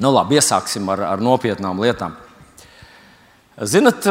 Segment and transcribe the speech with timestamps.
[0.00, 2.14] Nu, labi, iesāksim ar, ar nopietnām lietām.
[3.68, 4.06] Zinat,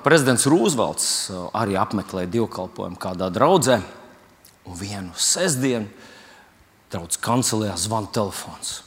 [0.00, 1.08] prezidents Rūzvelts
[1.52, 3.76] arī apmeklēja dievkalpojumu kādā draudzē,
[4.64, 5.90] un vienu sestdienu
[6.90, 8.80] draudzes kancelējā zvana telefons.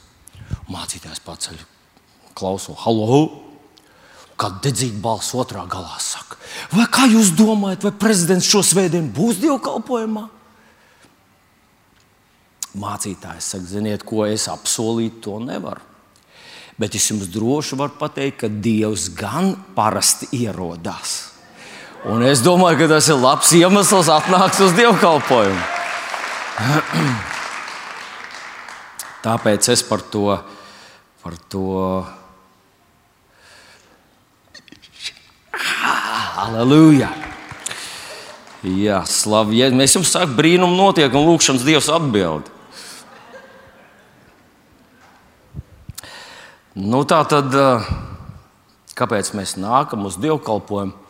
[0.66, 1.62] Mācītājs paceļ,
[2.36, 3.22] klauso, hallo!
[4.34, 6.34] Kad dedzīga balss otrā galā saka,
[6.74, 10.24] vai kā jūs domājat, vai prezidents šo svētdienu būs dievkalpojumā?
[12.82, 15.93] Mācītājs saka, ziniet, ko es apsolīt, to nevaru.
[16.80, 21.34] Bet es jums droši varu pateikt, ka Dievs gan parasti ierodās.
[22.10, 25.62] Un es domāju, ka tas ir labs iemesls atnākt uz dievkalpojumu.
[29.24, 30.26] Tāpēc es par to,
[31.22, 31.64] par to
[36.44, 37.08] Aleluja!
[38.64, 39.52] Jā, slavu.
[39.76, 42.53] Mēs jums sakām, brīnum notiek, un lūkšanas Dievs atbild.
[46.74, 47.54] Nu, tā tad,
[48.98, 51.04] kāpēc mēs nākam uz dievkalpojumu,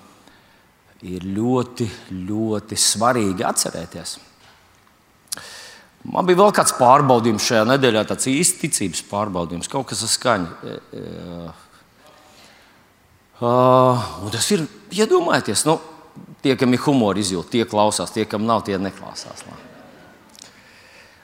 [1.08, 1.86] ir ļoti,
[2.28, 4.12] ļoti svarīgi atcerēties.
[6.12, 10.72] Man bija vēl kāds pārbaudījums šajā nedēļā, tāds īsts ticības pārbaudījums, kaut kas ar skaņu.
[13.40, 15.78] Uh, tas ir, iedomājieties, nu,
[16.44, 19.46] tie, kam ir humora izjūta, tie klausās, tie, kam nav, tie neklausās.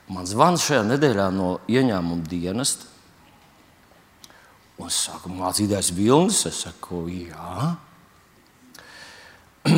[0.09, 2.89] Man zvans šajā nedēļā no ieņēmuma dienesta
[4.91, 6.41] Un es saku, mācīties vilnis.
[6.49, 7.77] Es saku, jā.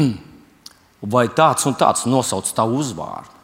[1.12, 3.36] Vai tāds un tāds nosauc tavu uzvārdu?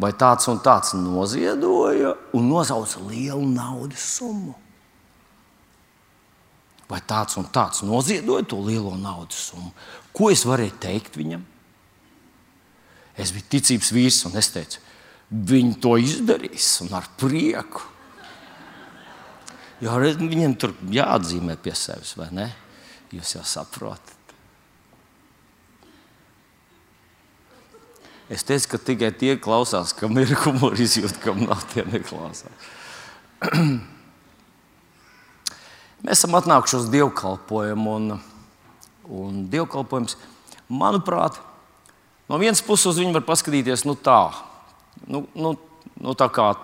[0.00, 4.56] Vai tāds un tāds noziedoja un nosauca lielu naudas summu?
[6.88, 9.74] Vai tāds un tāds noziedoja to lielo naudas summu?
[10.16, 11.44] Ko es varēju teikt viņam?
[13.20, 14.80] Es biju ticības vīrs un es teicu,
[15.30, 17.92] viņi to izdarīs un ar prieku.
[19.84, 22.48] Jo viņiem tur jāatzīmē pie sevis, vai ne?
[23.12, 24.12] Jūs jau saprotat.
[28.32, 32.70] Es teicu, ka tikai tie klausās, kam ir humora izjūta, kam nav tie neklausās.
[36.04, 38.16] Mēs esam atnākuši uz dievkalpojumu, un,
[39.04, 40.16] un dievkalpojums,
[40.72, 41.36] manuprāt,
[42.32, 44.32] no vienas puses viņi var paskatīties nu tā,
[45.04, 45.52] nu, nu,
[46.00, 46.54] nu tā kā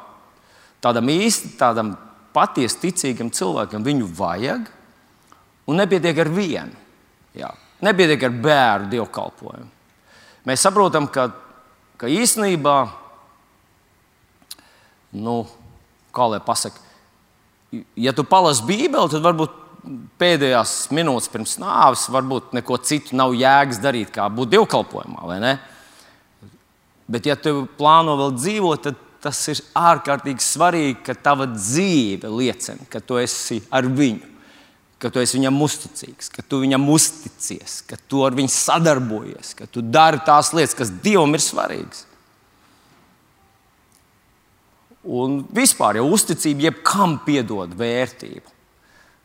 [0.80, 1.92] tādam īsti, tādam
[2.34, 4.68] patiesi ticīgam cilvēkam viņu vajag,
[5.70, 6.76] un nepietiek ar vienu.
[7.36, 7.50] Jā.
[7.84, 9.70] Nepietiek ar bērnu dievkalpojumu.
[10.48, 11.28] Mēs saprotam, ka,
[12.00, 12.76] ka īstenībā,
[15.20, 15.36] nu,
[16.16, 16.80] kā lai pasakā,
[17.96, 19.58] ja tu palasi Bībeli, tad varbūt
[20.20, 25.54] pēdējās minūtes pirms nāves, varbūt neko citu nav jēgas darīt, kā būt dievkalpojumā.
[27.10, 32.86] Bet, ja tu plāno vēl dzīvot, tad tas ir ārkārtīgi svarīgi, ka tava dzīve liecina,
[32.90, 34.28] ka tu esi ar viņu,
[35.00, 39.68] ka tu esi viņam uzticīgs, ka tu viņam uzticies, ka tu ar viņu sadarbojies, ka
[39.70, 42.06] tu dari tās lietas, kas Dievam ir svarīgas.
[45.00, 48.56] Un vispār jau uzticība jebkam piedod vērtību.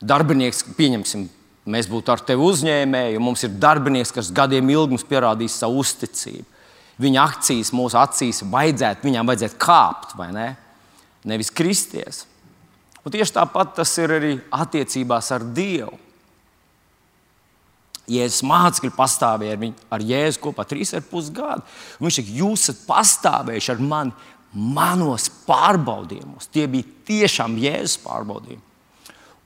[0.05, 1.25] Darbinieks, pieņemsim,
[1.67, 5.81] mēs būtu ar tevi uzņēmēji, un mums ir darbinieks, kas gadiem ilgi mums pierādīs savu
[5.83, 6.47] uzticību.
[7.01, 10.47] Viņa akcijas mūsu acīs vajadzētu, viņām vajadzētu kāpt, vai ne?
[11.27, 12.23] Nevis kristies.
[13.05, 15.93] Un tieši tāpat tas ir arī attiecībās ar Dievu.
[18.09, 21.65] Jēzus mācekļi pastāvēja ar, viņu, ar Jēzu kopā trīs ar pus gadu.
[21.99, 24.13] Viņš saka, jūs esat pastāvējuši ar mani
[24.55, 26.47] manos pārbaudījumos.
[26.53, 28.61] Tie bija tiešām Jēzus pārbaudījumi.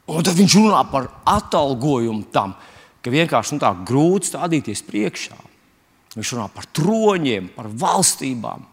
[0.10, 2.56] Un tad viņš runā par atalgojumu tam,
[3.04, 5.38] ka vienkārši nu, tā grūti stādīties priekšā.
[6.18, 8.66] Viņš runā par troņiem, par valstībām.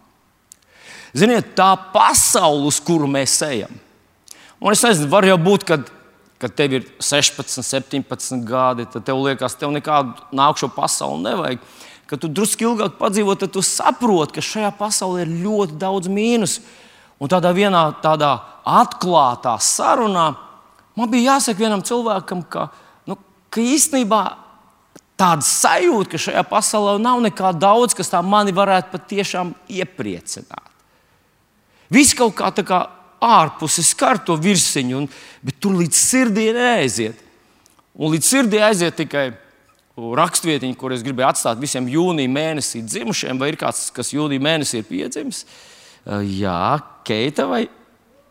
[1.16, 3.72] Ziniet, tā pasaule, uz kuru mēs ejam.
[4.60, 5.90] Un es nezinu, var jau būt, kad,
[6.40, 11.68] kad tev ir 16, 17 gadi, tad tev liekas, tev nekādu nākšo pasauli nevajag.
[12.06, 16.60] Kad tu drusku ilgāk padzīvo, tad tu saproti, ka šajā pasaulē ir ļoti daudz mīnus.
[17.20, 18.36] Un tādā vienā tādā
[18.66, 20.30] atklātā sarunā
[20.96, 22.68] man bija jāsaka vienam cilvēkam, ka,
[23.08, 23.16] nu,
[23.52, 24.22] ka īstenībā
[25.16, 30.72] tāda sajūta, ka šajā pasaulē nav nekā daudz, kas tā mani varētu patiešām iepriecināt.
[31.92, 32.80] Viss kaut kā, kā
[33.22, 35.08] ārpus skar to virsiņu, un,
[35.44, 37.22] bet tur līdz sirdī neaiziet.
[37.96, 39.30] Un līdz sirdī aiziet tikai
[39.96, 44.82] rakstvietiņa, kur es gribēju atstāt visiem jūnija mēnesī dzimušiem, vai ir kāds, kas jūnija mēnesī
[44.82, 45.46] ir piedzimis.
[46.36, 46.76] Jā,
[47.06, 47.64] Keita vai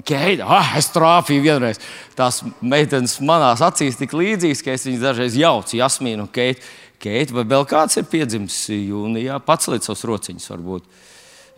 [0.05, 1.79] Keita, ah, es trāpīju vienreiz.
[2.17, 6.61] Tās meitenes manās acīs tik līdzīgas, ka es viņas dažreiz jaucu, Jasmīnu un Keitu.
[7.01, 10.85] Keita vai vēl kāds ir piedzimis jūnijā, pats līdz savus rociņus varbūt.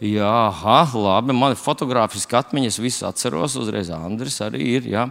[0.04, 1.34] Jā, aha, labi.
[1.34, 3.56] Man ir fotografisks atmiņas, visu atceros.
[3.58, 4.90] Uzreiz Andris arī ir.
[4.92, 5.08] Jā.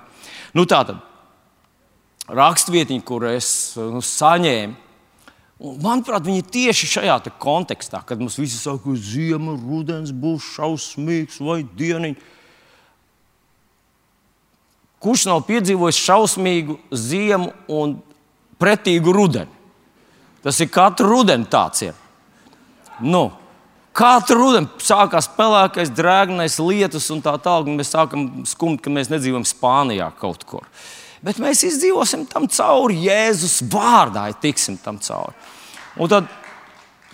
[0.54, 1.02] Nu, tā tad
[2.30, 3.48] rakstvietiņa, kur es
[3.78, 4.82] nu, saņēmu.
[5.56, 11.40] Manuprāt, viņi ir tieši šajā kontekstā, kad mums visi saka, ka ziema, rudens būs šausmīgs
[11.40, 12.32] vai dieniņš.
[15.06, 17.92] Kurš nav piedzīvojis šausmīgu ziemu un
[18.58, 19.52] pretīgu rudeni?
[20.42, 21.94] Tas ir katru rudeni tāds ir.
[23.06, 23.28] Nu,
[23.96, 27.70] Katru rudeni sākās pelēkais, drēgnais, lietus un tā tālāk.
[27.78, 30.66] Mēs sākam skumt, ka mēs nedzīvojam Spānijā kaut kur.
[31.24, 35.32] Bet mēs izdzīvosim tam cauri Jēzus vārdā, ja tiksim tam cauri.
[35.96, 36.28] Un tad,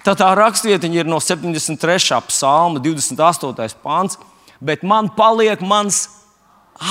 [0.03, 2.19] tad tā rakstvietiņa ir no 73.
[2.27, 3.79] psalma, 28.
[3.85, 4.19] pāns.
[4.59, 6.09] Bet man paliek mans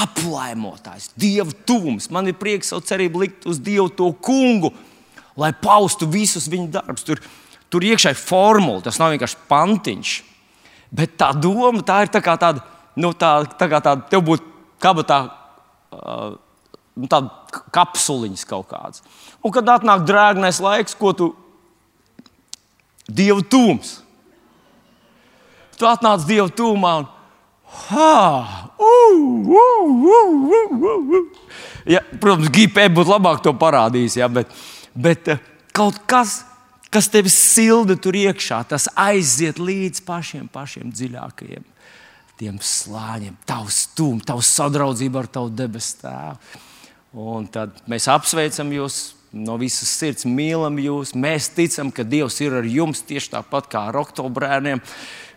[0.04, 2.08] aplaimotājs, Dieva tuvums.
[2.14, 4.72] Man ir prieks savu cerību likt uz Dievu to kungu,
[5.40, 7.06] lai paustu visus viņa darbus.
[7.08, 7.22] Tur
[7.72, 10.14] Tur iekšā ir formula, tas nav vienkārši pantiņš.
[10.92, 12.66] Bet tā doma tā ir tā kā tāda,
[13.00, 14.48] nu, tā, tā kā tāda, tev būtu
[14.84, 15.24] kabatā.
[15.92, 16.40] Uh,
[16.92, 17.32] Tāda
[17.72, 19.00] kapsuliņas kaut kādas.
[19.40, 21.30] Un kad atnāk drēgnais laiks, ko tu
[23.08, 23.94] dievu tūms,
[25.80, 27.08] tu atnāc dievu tūmā un
[27.90, 29.90] ha, uh, uh,
[30.92, 31.26] uh.
[31.90, 34.52] Ja, protams, GP būtu labāk to parādījis, ja, bet,
[34.94, 35.36] bet
[35.76, 36.42] kaut kas
[36.92, 41.64] kas tevi silda tur iekšā, tas aiziet līdz pašiem, pašiem dziļākajiem
[42.42, 46.62] tiem slāņiem, tavs stūms, tavs sadraudzība ar tavu debesu tēvu.
[47.22, 49.02] Un tad mēs apsveicam jūs
[49.32, 51.14] no visas sirds mīlam jūs.
[51.16, 54.82] Mēs ticam, ka Dievs ir ar jums tieši tāpat kā ar oktobrēniem.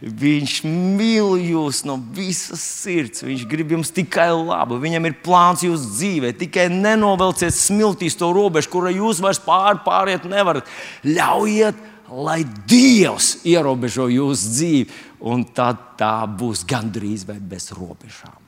[0.04, 3.22] Viņš mīl jūs no visas sirds.
[3.24, 4.80] Viņš grib jums tikai labu.
[4.82, 6.34] Viņam ir plāns jūsu dzīvē.
[6.40, 10.68] Tikai nenovelciet smiltīs to robežu, kura jūs vairs pār, pāriet nevarat.
[11.06, 11.78] Ļaujiet,
[12.10, 14.98] lai Dievs ierobežo jūsu dzīvi,
[15.30, 18.42] un tad tā būs gandrīz vai bez robežām.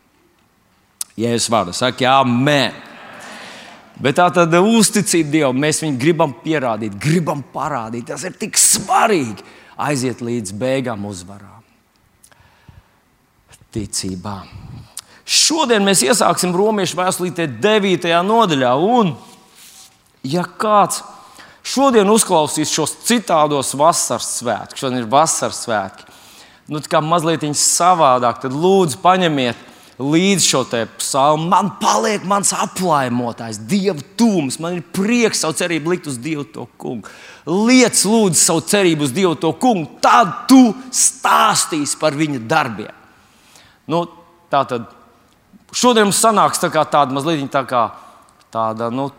[1.16, 2.95] Ja es varu, jā, mē.
[3.96, 8.04] Bet tā tad uzticība Dievam, mēs viņu gribam pierādīt, gribam parādīt.
[8.10, 9.44] Tas ir tik svarīgi
[9.80, 11.62] aiziet līdz beigām uzvarām.
[13.72, 14.38] Ticībā.
[15.26, 18.06] Šodien mēs iesāksim Romiešu vēstulītē 9.
[18.28, 18.74] nodaļā.
[18.78, 19.14] Un,
[20.24, 21.00] ja kāds
[21.66, 26.06] šodien uzklausīs šos citādos vasaras svētkus, šodien ir vasaras svētki,
[26.70, 29.58] nu, tā kā mazliet savādāk, tad lūdzu paņemiet
[29.98, 30.62] līdz šo
[30.98, 31.48] psalmu.
[31.48, 34.58] Man paliek mans aplaimotājs, Dieva tūms.
[34.60, 37.08] Man ir prieks savu cerību likt uz Dievu to kungu.
[37.46, 42.92] Liec, lūdzu, savu cerību uz Dievu to kungu, tad tu stāstīsi par viņa darbiem.
[43.86, 44.04] Nu,
[44.52, 44.90] tā tad
[45.76, 47.88] šodien mums sanāks tā tāda mazliet tā kā
[48.52, 48.90] tāda.
[48.90, 49.10] Nu,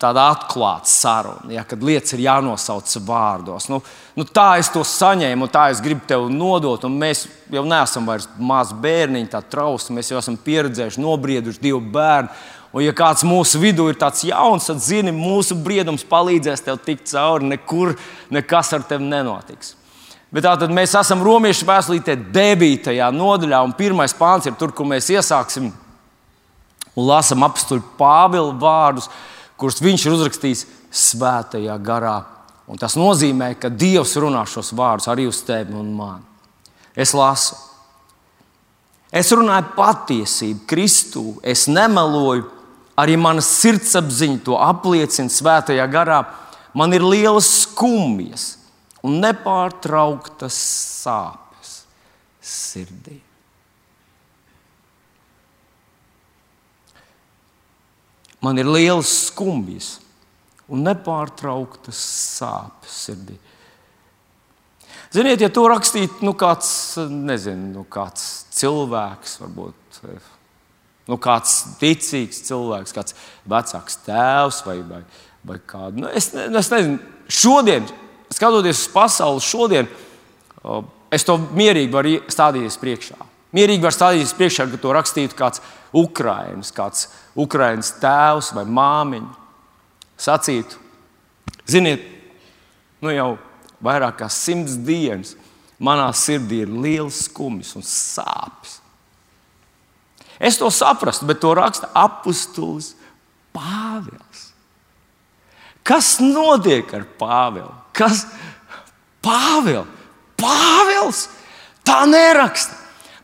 [0.00, 3.68] tāda atklāta saruna, ja, kad lietas ir jānosauc vārdos.
[3.72, 3.80] Nu,
[4.16, 6.84] nu, tā es to saņēmu, un tā es gribu tev nodot.
[6.92, 9.96] Mēs jau neesam vairs mazi bērniņi, tā trausli.
[9.96, 12.28] Mēs jau esam pieredzējuši, nobrieduši divu bērnu.
[12.76, 17.08] Un, ja kāds mūsu vidū ir tāds jauns, tad zini, mūsu briedums palīdzēs tev tikt
[17.08, 17.48] cauri.
[17.54, 17.94] Nekur
[18.34, 19.72] nekas ar tevi nenotiks.
[20.34, 22.92] Bet tātad mēs esam romiešu vēstulītē 9.
[23.16, 25.70] nodaļā, un pirmais pāns ir tur, kur mēs iesāksim
[26.96, 29.08] un lasām apstuļu Pāvila vārdus
[29.60, 32.16] kurus viņš ir uzrakstījis svētajā garā.
[32.66, 36.24] Un tas nozīmē, ka Dievs runā šos vārdus arī uz tevi un mani.
[36.96, 37.54] Es lasu.
[39.12, 42.48] Es runāju patiesību, Kristū, es nemeloju,
[42.98, 46.24] arī mana sirdsapziņa to apliecina svētajā garā.
[46.76, 48.56] Man ir lielas skumjas
[49.06, 50.56] un nepārtrauktas
[51.04, 51.78] sāpes
[52.42, 53.20] sirdī.
[58.46, 59.96] Man ir liels skumjas
[60.70, 61.98] un nepārtrauktas
[62.38, 63.34] sāpes sirdī.
[65.14, 66.68] Ziniet, ja to rakstītu nu, kāds,
[67.10, 70.00] nezinu, nu, kāds cilvēks, varbūt
[71.06, 73.14] nu, kāds ticīgs cilvēks, kāds
[73.48, 75.02] vecāks tēvs vai, vai,
[75.46, 76.02] vai kāds.
[76.02, 76.98] Nu, es, ne, es nezinu,
[77.30, 77.86] šodien,
[78.34, 79.90] skatoties uz pasauli, šodien
[81.14, 83.18] es to mierīgi varu stādīties priekšā.
[83.56, 85.62] Mierīgi var stādīties priekšā, ka to rakstītu kāds
[85.96, 87.06] Ukraiņš, kāds
[87.40, 89.32] Ukraiņas tēvs vai māmiņa.
[90.20, 90.78] Sacītu,
[91.68, 92.04] ziniet,
[93.04, 93.30] nu jau
[93.84, 95.34] vairāk kā simts dienas
[95.80, 98.80] manā sirdī ir liels skumjas un sāpes.
[100.36, 102.92] Es to saprastu, bet to raksta apustulis
[103.56, 104.50] Pāvils.
[105.86, 107.72] Kas notiek ar Pāvilu?
[107.96, 108.26] Kas
[109.24, 109.88] Pāvils?
[110.36, 111.22] Pāvils
[111.86, 112.76] tā neraksta.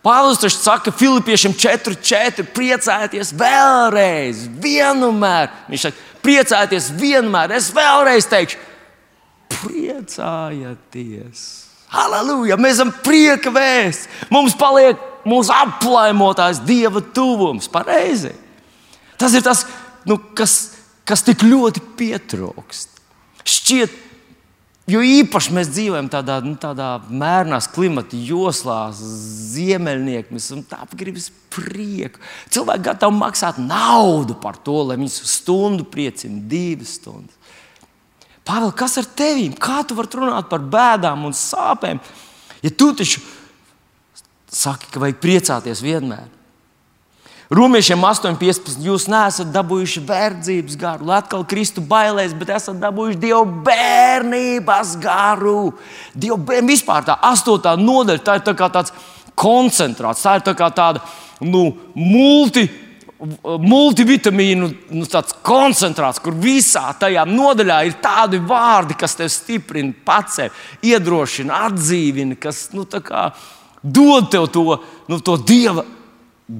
[0.02, 5.52] Pāvils taču saka, Filipiešiem 4,4 priecājieties vēlreiz, vienmēr.
[5.70, 7.54] Viņš saka, priecājieties vienmēr.
[7.54, 8.58] Es vēlreiz teikšu,
[9.60, 11.44] priecājieties.
[11.92, 12.58] Halleluja!
[12.58, 14.08] Mēs esam prieka vēsts.
[14.32, 17.68] Mums paliek mūsu aplaimotājs Dieva tuvums.
[17.70, 18.32] Pareizi.
[19.20, 19.66] Tas ir tas,
[20.08, 20.72] nu, kas,
[21.06, 22.98] kas tik ļoti pietrūkst.
[23.46, 23.94] Šķiet,
[24.90, 30.34] Jo īpaši mēs dzīvojam tādā, nu, tādā mērnās klimata joslā, ziemeļnieki.
[30.34, 32.22] Mēs esam tādi, gribam prieku.
[32.50, 37.38] Cilvēki gatavi maksāt naudu par to, lai viņus stundu priecina, divas stundas.
[38.42, 39.54] Pāvēl, kas ar tevīm?
[39.54, 42.02] Kā tu vari runāt par bēdām un sāpēm?
[42.66, 43.22] Ja tu taču
[44.50, 46.26] saki, ka vajag priecāties vienmēr.
[47.52, 48.78] Romiešiem 8,15.
[48.80, 55.74] Jūs neesat dabūjuši verdzības garu, lai atkal kristu bailēs, bet esat dabūjuši dievu bērnības garu.
[56.16, 58.96] Dievu bērnības vispār tā astotā nodaļa, tā ir tā tāds
[59.36, 61.04] koncentrāts, tā ir tā tāda
[61.44, 61.68] nu,
[61.98, 62.70] multi.
[63.22, 64.66] Multivitamīnu
[64.98, 65.06] nu,
[65.46, 70.50] koncentrāts, kur visā tajā nodaļā ir tādi vārdi, kas tev stiprina, pacēla,
[70.82, 75.84] iedrošina, atdzīvina, kas nu, dod tev to, nu, to dieva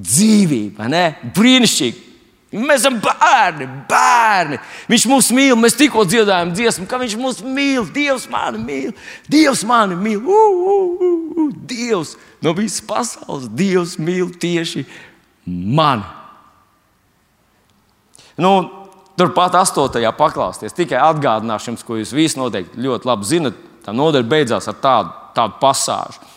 [0.01, 0.89] dzīvība.
[1.37, 2.09] Brīnišķīgi!
[2.53, 4.59] Mēs esam bērni, bērni.
[4.93, 5.55] Viņš mūs mīl.
[5.57, 7.87] Mēs tikko dziedājām dziesmu, ka viņš mūs mīl.
[7.95, 8.91] Dievs mani mīl.
[9.33, 10.21] Dievs mani mīl.
[10.21, 11.55] Uh, uh, uh, uh.
[11.71, 12.13] Dievs
[12.45, 13.49] no visas pasaules.
[13.49, 14.85] Dievs mīl tieši
[15.49, 16.05] mani.
[18.37, 18.53] Nu,
[19.17, 20.73] Turpat astotajā paklausties.
[20.77, 23.59] Tikai atgādināšu jums, ko jūs visi noteikti ļoti labi zinat.
[23.85, 26.32] Tā nodaļa beidzās ar tādu, tādu pasāžu.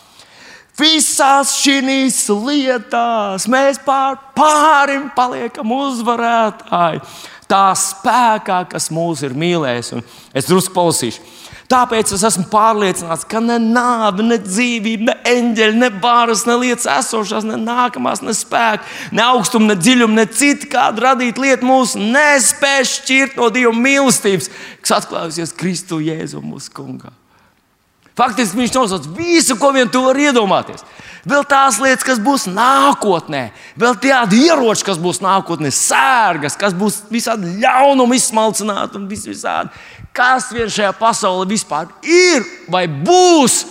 [0.76, 7.00] Visās šīs lietās mēs pār, pārim paliekam uzvarētāji.
[7.46, 9.92] Tā spēkā, kas mūs ir mīlējis.
[9.96, 10.04] Un
[10.36, 11.22] es drusku palasīšu.
[11.70, 16.86] Tāpēc es esmu pārliecināts, ka ne nāve, ne dzīvība, ne eņģeļi, ne bāras, ne lietas
[16.92, 21.96] esošās, ne nākamās, ne spēka, ne augstuma, ne dziļuma, ne cita kāda radīta lieta mūs
[21.98, 27.10] nespēj šķirt no Dieva mīlestības, kas atklājusies Kristu Jēzu mūsu kungā.
[28.16, 30.84] Faktiski viņš nosauc visu, ko vien tu vari iedomāties.
[31.26, 37.00] Vēl tās lietas, kas būs nākotnē, vēl tādi ieroči, kas būs nākotnē, sērgas, kas būs
[37.10, 39.74] visādi ļaunumi izsmalcināti un vis visādi.
[40.16, 43.64] Kas vien šajā pasaulē vispār ir vai būs,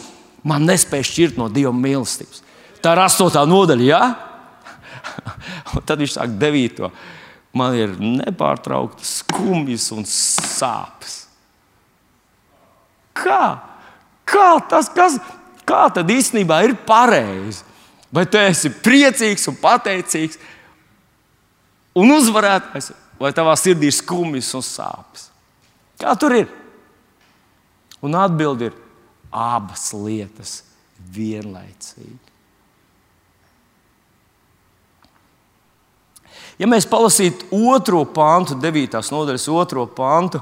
[0.46, 2.44] man nespēj šķirt no Dieva mīlestības.
[2.84, 4.02] Tā ir astotā nodaļa, ja?
[5.74, 6.92] un tad viņš sāk devīto.
[7.56, 11.22] Man ir nepārtraukti skumjas un sāpes.
[13.16, 13.75] Kā?
[14.26, 15.20] Kā tas, kas,
[15.68, 17.64] kā tad īstenībā ir pareizi?
[18.14, 20.40] Vai tu esi priecīgs un pateicīgs
[22.00, 25.30] un uzvarētājs, vai tavā sirdī ir skumjas un sāpes?
[26.00, 26.48] Kā tur ir?
[28.04, 28.78] Un atbildi ir
[29.32, 30.62] abas lietas
[31.16, 32.24] vienlaicīgi.
[36.56, 39.02] Ja mēs palasītu otro pāntu, 9.
[39.12, 40.40] nodaļas otro pāntu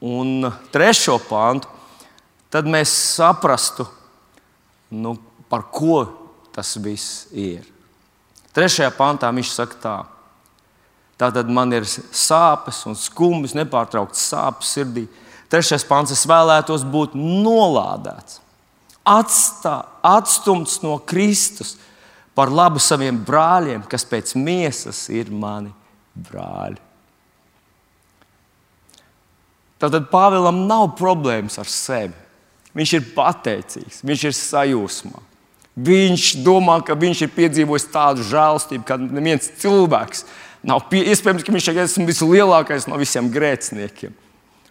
[0.00, 1.68] un trešo pāntu,
[2.52, 3.86] tad mēs saprastu,
[4.92, 5.16] nu,
[5.48, 6.04] par ko
[6.52, 7.64] tas viss ir.
[8.52, 9.96] Trešajā pantā viņš saka, tā.
[11.20, 15.06] Tātad man ir sāpes un skumjas, nepārtraukts sāpes sirdī.
[15.52, 18.40] Trešais pants, es vēlētos būt nolādēts,
[19.04, 21.76] atstā, atstumts no Kristus
[22.32, 25.72] par labu saviem brāļiem, kas pēc miesas ir mani
[26.16, 26.80] brāļi.
[29.82, 32.14] Tātad Pāvēlam nav problēmas ar sevi.
[32.76, 35.20] Viņš ir pateicīgs, viņš ir sajūsmā.
[35.72, 40.26] Viņš domā, ka viņš ir piedzīvojis tādu žēlstību, ka neviens cilvēks
[40.64, 41.02] nav pie...
[41.12, 44.12] iespējams, ka viņš ir vislielākais no visiem grēciniekiem.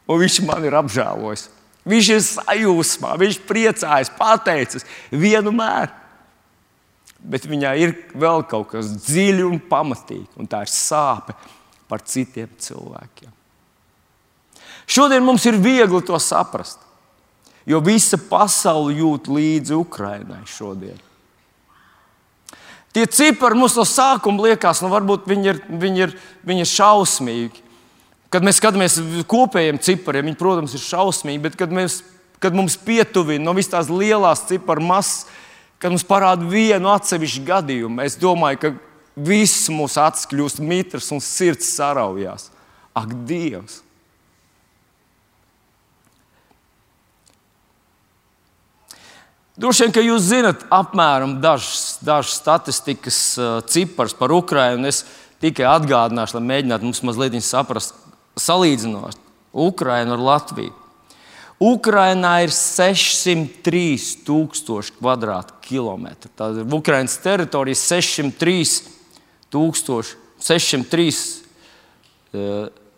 [0.10, 1.48] Un viņš man ir apžēlojis.
[1.90, 5.90] Viņš ir sajūsmā, viņš priecājas, pateicis vienmēr.
[7.22, 11.36] Bet viņā ir vēl kaut kas dziļs un pamatīgs, un tā ir sāpe
[11.90, 13.34] par citiem cilvēkiem.
[14.90, 16.82] Šodien mums ir viegli to saprast.
[17.70, 21.00] Jo visa pasaule jūt līdzi Ukraiņai šodien.
[22.92, 26.16] Tie cipari mums no sākuma liekas, nu, varbūt viņi ir, viņi ir,
[26.48, 27.62] viņi ir šausmīgi.
[28.32, 32.02] Kad mēs skatāmies uz kopējiem cipariem, viņi, protams, ir šausmīgi, bet kad, mēs,
[32.44, 35.28] kad mums pietuvina no visas tās lielās ciparu masas,
[35.82, 38.74] kad mums parāda vienu atsevišķu gadījumu, es domāju, ka
[39.16, 42.50] viss mūsu acis kļūst mitrs un sirds saraujās.
[42.96, 43.82] Ak, Dievs!
[49.62, 53.18] Droši vien, ka jūs zinat apmēram dažas, dažas statistikas
[53.70, 54.90] cipars par Ukrajinu.
[54.90, 55.04] Es
[55.44, 57.94] tikai atgādināšu, lai mēģinātu mums mazliet saprast,
[58.42, 59.20] salīdzinot
[59.54, 60.74] Ukrajinu ar Latviju.
[61.62, 66.34] Ukrainā ir 603 tūkstoši kvadrātkilometru.
[66.34, 68.66] Tātad Ukraiņas teritorija ir 603
[69.54, 71.14] tūkstoši, 603,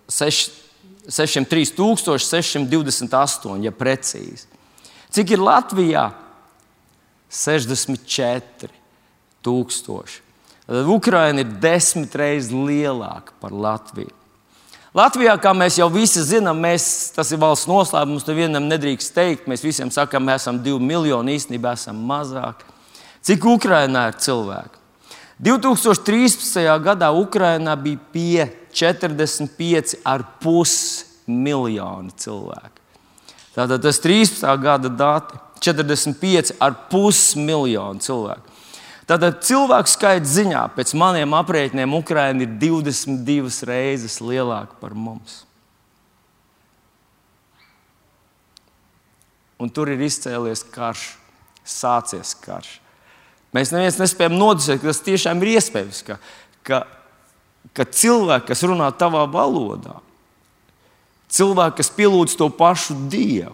[0.07, 0.57] 6,
[1.11, 4.47] 603 628, ja precīzi.
[5.11, 6.07] Cik ir Latvijā?
[7.33, 8.69] 64
[9.43, 10.19] tūkstoši.
[10.63, 14.13] Tad Ukraina ir desmit reizes lielāka par Latviju.
[14.93, 16.83] Latvijā, kā mēs jau visi zinām, mēs,
[17.15, 19.47] tas ir valsts noslēpums, nevienam nedrīkst teikt.
[19.49, 22.61] Mēs visiem sakām, mēs esam divi miljoni, īstenībā esam mazāk.
[23.25, 24.77] Cik Ukrainā ir cilvēki?
[25.43, 26.61] 2013.
[26.85, 30.05] gadā Ukrainā bija pie 45,5
[31.25, 32.79] miljoni cilvēku.
[33.53, 34.57] Tātad tas 13.
[34.61, 38.53] gada dati- 45,5 miljoni cilvēku.
[39.07, 45.41] Tātad cilvēku skaita ziņā, pēc maniem aprēķiniem, Ukraina ir 22 reizes lielāka par mums.
[49.59, 51.03] Un tur ir izcēlies karš,
[51.67, 52.79] sācies karš.
[53.53, 56.17] Mēs neviens nespējam noticēt, ka tas tiešām ir iespējams, ka,
[56.65, 56.79] ka,
[57.75, 59.99] ka cilvēki, kas runā tavā valodā,
[61.31, 63.53] cilvēki, kas pielūdz to pašu Dievu,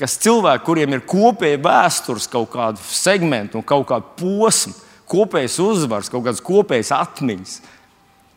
[0.00, 4.72] kas cilvēki, kuriem ir kopēja vēstures, kaut kāda segmenta un kaut kāda posma,
[5.10, 7.58] kopējas uzvaras, kaut kādas kopējas atmiņas,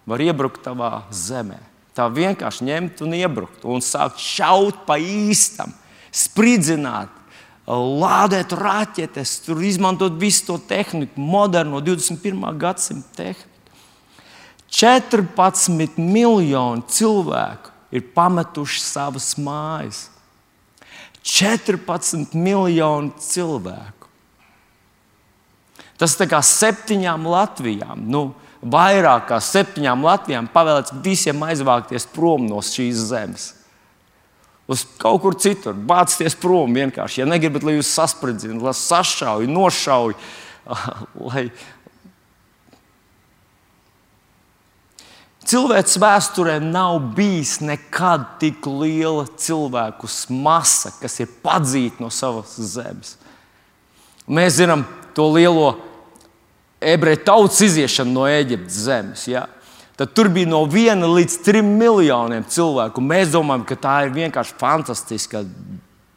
[0.10, 1.60] var iebrukt tavā zemē.
[1.94, 5.72] Tā vienkārši ņemt un iebrukt un sākt šaut pa īstam,
[6.14, 7.12] spridzināt,
[7.70, 12.58] lādēt raķetes, tur izmantot visu to tehniku, moderno 21.
[12.60, 13.50] gadsimta tehniku.
[14.74, 20.08] 14 miljoni cilvēku ir pametuši savas mājas.
[21.24, 24.10] 14 miljoni cilvēku.
[25.98, 28.26] Tas ir kā septiņām Latvijām, nu,
[28.64, 33.52] vairāk kā septiņām Latvijām pavēlēts visiem aizvākties prom no šīs zemes.
[34.68, 37.22] Uz kaut kur citur, bāzties prom vienkārši.
[37.22, 40.16] Ja negribat, lai jūs saspridzina, lai sašauj, nošauj,
[41.30, 41.50] lai,
[45.44, 53.18] Cilvēks vēsturē nav bijis nekad tik liela cilvēku masa, kas ir padzīta no savas zemes.
[54.28, 54.86] Mēs zinām
[55.16, 55.74] to lielo
[56.80, 59.28] ebreju tautas iziešanu no Eģiptes zemes.
[59.28, 59.46] Ja?
[60.00, 63.04] Tad tur bija no viena līdz trim miljoniem cilvēku.
[63.04, 65.44] Mēs domājam, ka tā ir vienkārši fantastiska,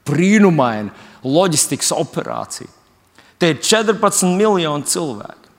[0.07, 0.95] brīnumaina
[1.27, 2.71] loģistikas operācija.
[3.37, 5.51] Te ir 14 miljoni cilvēku.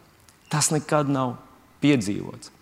[0.50, 1.36] Tas nekad nav
[1.84, 2.57] piedzīvots.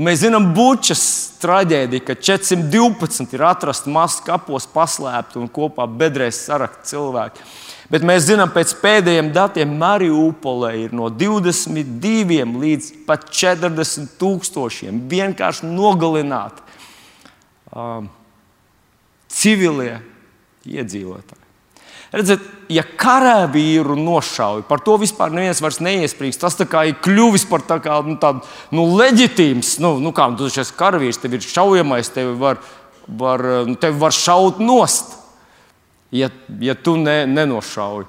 [0.00, 1.02] Mēs zinām, bučas
[1.42, 7.44] traģēdija, ka 412 ir atrasti mazs kapos, paslēpti un kopā bedrēs sarakti cilvēki.
[7.90, 15.68] Bet mēs zinām, pēc pēdējiem datiem Mariupolē ir no 22 līdz pat 40 tūkstošiem vienkārši
[15.68, 16.64] nogalināti
[17.74, 18.08] um,
[19.28, 19.98] civilie
[20.64, 21.39] iedzīvotāji.
[22.10, 26.38] Redziet, ja karavīru nošauj, par to vispār neviens vairs neiesprings.
[26.42, 26.66] Tas ir
[27.04, 28.42] kļuvis par tā kā, nu, tādu
[28.74, 32.58] nu, leģitīmu, nu, nu kā tu esi karavīrs, tev ir šaujamais, tev var,
[33.06, 35.14] var, nu, tev var šaut nost,
[36.10, 38.08] ja, ja tu ne, nenošauj.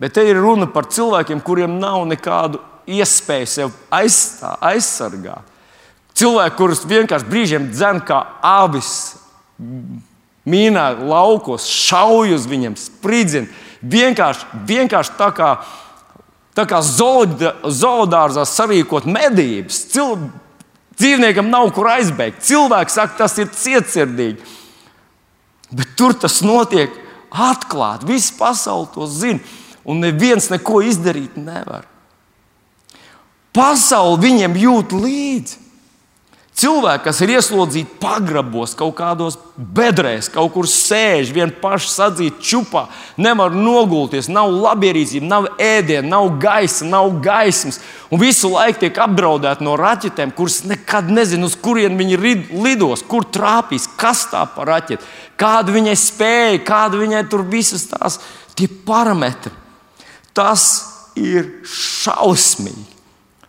[0.00, 5.54] Bet te ir runa par cilvēkiem, kuriem nav nekādu iespēju sev aizstā, aizsargāt.
[6.16, 9.18] Cilvēki, kurus vienkārši brīžiem dzen kā avis
[10.46, 13.50] mīnā laukos, šauj uz viņiem, spridzina.
[13.86, 15.50] Vienkārši, vienkārši tā kā,
[16.56, 19.82] tā kā zoodārzā sarīkot medības.
[19.92, 20.16] Cil,
[20.96, 22.44] dzīvniekam nav kur aizbēgt.
[22.46, 24.54] Cilvēks saka, tas ir cietsirdīgi.
[25.76, 26.94] Bet tur tas notiek
[27.30, 28.08] atklāti.
[28.08, 29.42] Visa pasaule to zina.
[29.86, 31.84] Un neviens neko izdarīt nevar.
[33.54, 35.65] Pasaule viņiem jūt līdzi.
[36.56, 39.34] Cilvēki, kas ir ieslodzīti pagrabos, kaut kādos
[39.76, 42.86] bedrēs, kaut kur sēž, vien paši sadzīti čupā,
[43.20, 47.76] nevar nogulties, nav labierīcība, nav ēdiena, nav gaisa, nav gaismas.
[48.08, 52.16] Un visu laiku tiek apdraudēti no raķetēm, kuras nekad nezina, uz kurien viņi
[52.54, 55.04] lidos, kur trāpīs, kas tā par raķeti,
[55.36, 58.16] kāda viņai spēja, kāda viņai tur visas tās
[58.88, 59.52] parametri.
[60.32, 60.64] Tas
[61.20, 62.94] ir šausmīgi.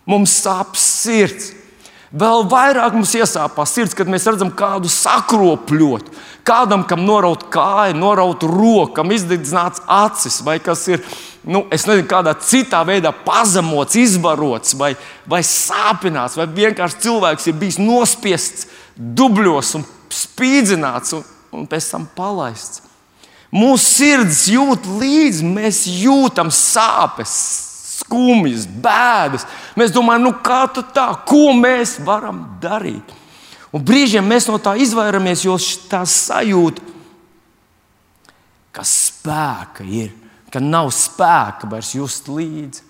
[0.08, 1.54] Mums sāp sirds.
[2.08, 6.14] Vēl vairāk mums iesāpās sirds, kad mēs redzam kādu sakropļotu,
[6.48, 11.04] kādam, kam noraut kāja, noraut rokam, izdedzināts acis, vai kas ir
[11.44, 14.94] nu, nezinu, kādā citā veidā pazemots, izvarots, vai,
[15.28, 21.28] vai sāpināts, vai vienkārši cilvēks ir bijis nospiests dubļos un spīdzināts un,
[21.60, 22.86] un pēc tam palaists.
[23.52, 27.36] Mūsu sirds jūt līdzi, mēs jūtam sāpes,
[28.08, 29.46] skumjas, bēdas.
[29.78, 33.16] Mēs domājam, nu kā tā, ko mēs varam darīt?
[33.76, 35.58] Un brīžiem mēs no tā izvairamies, jo
[35.92, 36.82] tā sajūta,
[38.72, 40.14] ka spēka ir,
[40.54, 42.86] ka nav spēka vairs just līdzi.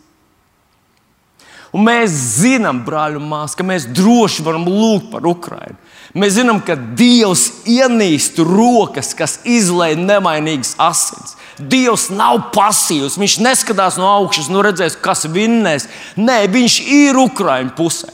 [1.75, 5.75] Un mēs zinām, brāļi māsas, ka mēs droši varam lūgt par Ukrajinu.
[6.15, 11.35] Mēs zinām, ka Dievs ienīst rokas, kas izlaiž nevainīgas asins.
[11.57, 13.17] Dievs nav pasīvs.
[13.19, 15.89] Viņš neskatās no augšas, nu redzēs, kas vinnēs.
[16.19, 18.13] Nē, viņš ir Ukraiņu pusē.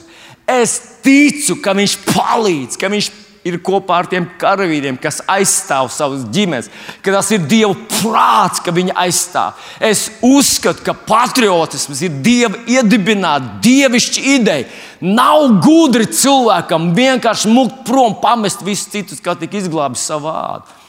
[0.50, 3.12] Es ticu, ka viņš palīdz, ka viņš
[3.48, 6.70] ir kopā ar tiem karavīriem, kas aizstāv savus ģimenes,
[7.04, 9.60] ka tas ir Dieva prāts, ka viņi aizstāv.
[9.84, 14.70] Es uzskatu, ka patriotisms ir Dieva iedibināta, dievišķa ideja.
[15.04, 20.80] Nav gudri cilvēkam vienkārši mukt prom, pamest visus citus, kā tik izglābis savu vārdu.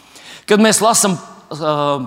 [0.46, 2.06] Kad mēs lasām uh,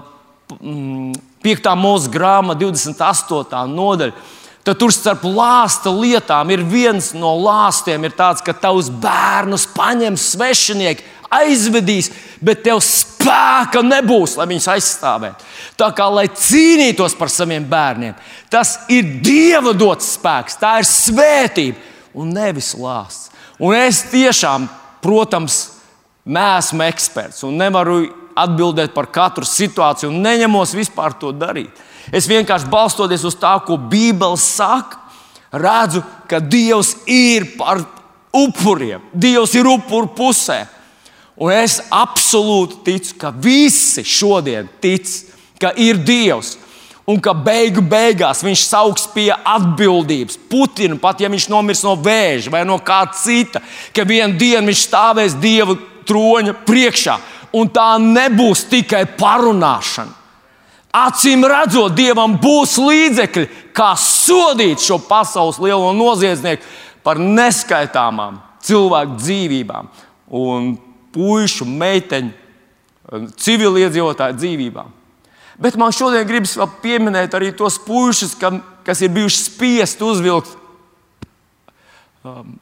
[1.43, 1.71] 5.
[1.77, 3.63] mūža grāmata, 28.
[3.73, 4.36] nodaļa
[4.67, 10.25] tad tur starp lāsta lietām ir viens no lāstiem, ir tāds, ka tavus bērnus paņems
[10.33, 12.09] svešinieki, aizvedīs,
[12.43, 15.47] bet tev spēka nebūs, lai viņus aizstāvētu.
[15.79, 18.15] Tā kā lai cīnītos par saviem bērniem,
[18.51, 23.31] tas ir Dieva dots spēks, tā ir svētība un nevis lāsts.
[23.63, 24.67] Un es tiešām,
[25.01, 25.61] protams,
[26.27, 28.03] neesmu eksperts un nevaru
[28.37, 31.71] atbildēt par katru situāciju un neņemos vispār to darīt.
[32.11, 35.01] Es vienkārši balstoties uz tā, ko Bībele saka,
[35.51, 37.83] redzu, ka Dievs ir par
[38.35, 39.03] upuriem.
[39.13, 40.65] Dievs ir upuru pusē.
[41.37, 45.05] Un es absolūti ticu, ka visi šodien tic,
[45.61, 46.55] ka ir Dievs.
[47.07, 52.51] Un ka beigu beigās viņš sauks pie atbildības Putinu, pat ja viņš nomirs no vēža
[52.51, 53.61] vai no kā cita,
[53.95, 57.15] ka vienā dienā viņš stāvēs Dieva troņa priekšā.
[57.55, 60.16] Un tā nebūs tikai parunāšana.
[60.97, 66.65] Acīm redzot, Dievam būs līdzekļi, kā sodīt šo pasaules lielo noziedznieku
[67.05, 69.89] par neskaitāmām cilvēku dzīvībām,
[70.35, 70.73] un
[71.13, 72.33] pušu, meiteņu,
[73.39, 74.93] civiliedzīvotāju dzīvībām.
[75.57, 78.35] Bet man šodien gribas vēl pieminēt arī tos puikas,
[78.85, 80.51] kas ir bijuši spiest uzvilkt
[82.21, 82.57] um,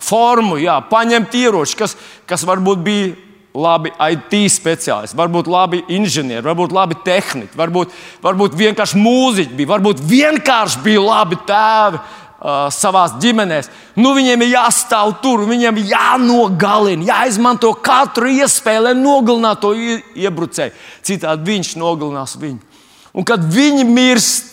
[0.00, 1.96] formu, jā, paņemt ieroči, kas,
[2.28, 3.12] kas varbūt bija
[3.54, 7.92] labi IT speciālisti, varbūt labi inženieri, varbūt labi tehniķi, varbūt,
[8.24, 13.70] varbūt vienkārši mūziķi bija, varbūt vienkārši bija labi tēvi uh, savā ģimenēs.
[13.94, 20.74] Nu, viņiem ir jāstāv tur, viņiem ir jānogalina, jāizmanto katru iespēju, lai nogalinātu to iebrucēju.
[21.06, 22.58] Citādi viņš nogalinās viņu.
[23.14, 24.50] Un kad viņi mirst,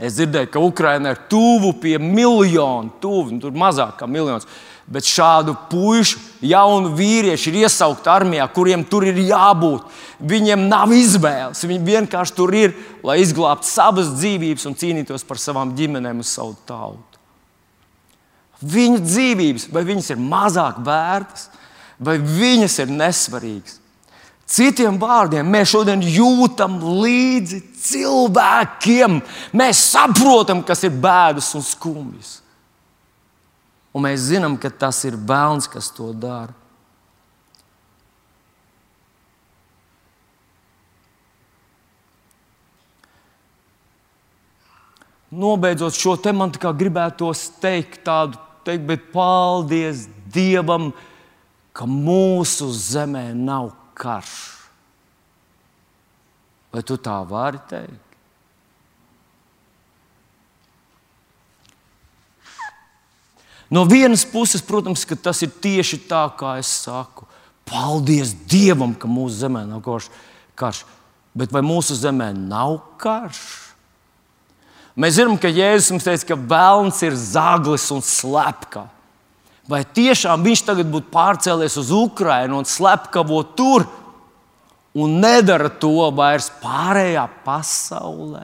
[0.00, 4.48] es dzirdēju, ka Ukraiņa ir tuvu pie miljonu, tuvu, nu, tur mazāk kā miljons
[4.90, 9.84] Bet šādu pušu, jaunu vīriešu ir iesaukt armijā, kuriem tur ir jābūt.
[10.18, 11.62] Viņiem nav izvēles.
[11.62, 12.74] Viņi vienkārši tur ir,
[13.06, 17.06] lai izglābtu savas dzīvības un cīnītos par savām ģimenēm un savu tautu.
[18.60, 21.46] Viņu dzīvības, vai viņas ir mazāk vērtas,
[22.02, 23.78] vai viņas ir nesvarīgas.
[24.50, 29.20] Citiem vārdiem, mēs šodien jūtam līdzi cilvēkiem.
[29.54, 32.40] Mēs saprotam, kas ir bēdas un skumjas.
[33.90, 36.54] Un mēs zinām, ka tas ir bērns, kas to dara.
[45.30, 50.90] Nobeidzot šo te man gribētos teikt tādu, teikt, bet paldies Dievam,
[51.74, 54.34] ka mūsu zemē nav karš.
[56.70, 58.09] Vai tu tā vari teikt?
[63.70, 67.26] No vienas puses, protams, tas ir tieši tā, kā es saku.
[67.70, 69.84] Paldies Dievam, ka mūsu zemē nav
[70.58, 70.82] karš.
[71.38, 73.38] Bet vai mūsu zemē nav karš?
[74.98, 78.88] Mēs zinām, ka Jēzus mums teica, ka vēlns ir zaglis un slepka.
[79.70, 83.86] Vai tiešām viņš tagad būtu pārcēlies uz Ukrajinu un slepkavo tur
[84.98, 88.42] un nedara to vairs pārējā pasaulē?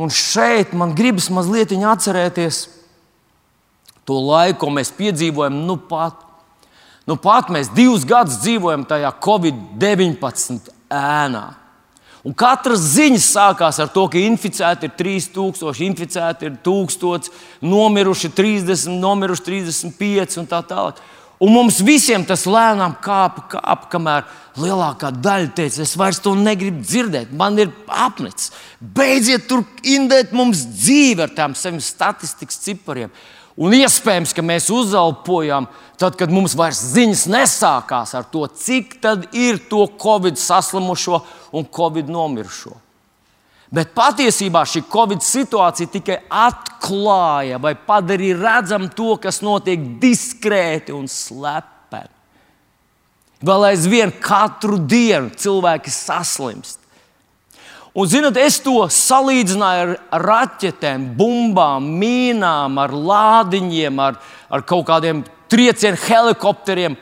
[0.00, 2.62] Un šeit man gribas mazliet atcerēties
[4.08, 6.26] to laiku, ko mēs piedzīvojam nu pat.
[7.08, 11.46] Nu pat mēs divus gadus dzīvojam tajā Covid-19 ēnā.
[12.20, 17.30] Un katras ziņas sākās ar to, ka inficēti ir 3000, inficēti ir 1000,
[17.64, 21.00] nomiruši 30, nomiruši 35 un tā tālāk.
[21.40, 24.26] Un mums visiem tas lēnām kāpa, kāpa, kamēr
[24.60, 28.50] lielākā daļa teica, es vairs to negribu dzirdēt, man ir apnicis.
[28.80, 33.14] Beidziet tur indēt mums dzīvi ar tām saviem statistikas cipariem.
[33.60, 35.66] Un iespējams, ka mēs uzelpojam,
[36.00, 41.24] tad, kad mums vairs ziņas nesākās ar to, cik daudz ir to covid saslimušo
[41.56, 42.76] un covid nomirušo.
[43.70, 51.06] Bet patiesībā šī Covid situācija tikai atklāja vai padarīja redzamu to, kas notiek diskrēti un
[51.06, 52.10] slepeni.
[53.46, 56.80] Vēl aizvien katru dienu cilvēki saslimst.
[57.90, 64.18] Un, zinot, es to salīdzināju ar raķetēm, bumbām, mīnām, ar lādiņiem, ar,
[64.50, 66.98] ar kaut kādiem triecienu helikopteriem,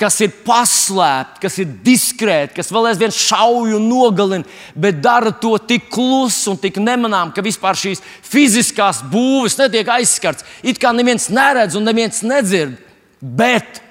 [0.00, 5.52] kas ir paslēpti, kas ir diskrēti, kas vēl aizvien šauj un nogalina, bet dara to
[5.60, 10.46] tik klusu un tik nemanām, ka vispār šīs fiziskās būves netiek aizskarts.
[10.64, 12.78] It kā neviens neredz un neviens nedzird,
[13.20, 13.82] bet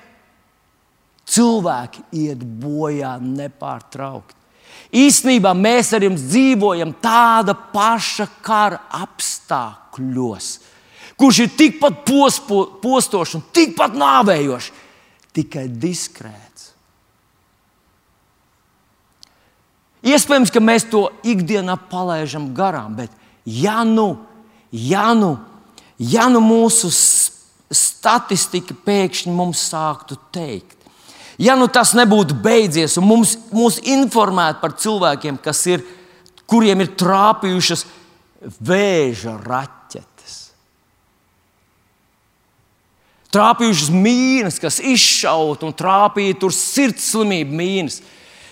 [1.30, 4.36] cilvēki iet bojā nepārtraukti.
[4.89, 10.48] Īsnībā mēs ar jums dzīvojam tāda paša kara apstākļos,
[11.19, 14.72] kurš ir tikpat pospo, postošs un tikpat nāvējošs,
[15.36, 16.72] tikai diskrēts.
[20.10, 23.12] Iespējams, ka mēs to ikdienā palaidām garām, bet
[23.44, 24.13] ja nu,
[24.72, 25.36] ja nu,
[26.00, 26.92] ja nu mūsu
[27.70, 30.80] statistika pēkšņi mums sāktu teikt,
[31.39, 35.38] Ja nu tas nebūtu beidzies un mums, mums informētu par cilvēkiem,
[35.72, 35.86] ir,
[36.50, 37.86] kuriem ir trāpījušas
[38.60, 39.79] vēža raķetes,
[43.34, 48.02] trāpījušas mīnas, kas izšauta un trāpīja tur sirdslimību mīnas,